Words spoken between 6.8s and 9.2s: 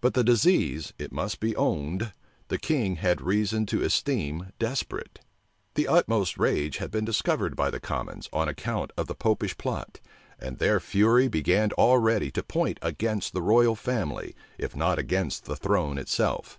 been discovered by the commons, on account of the